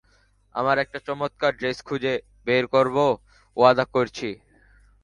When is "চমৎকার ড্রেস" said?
1.07-1.77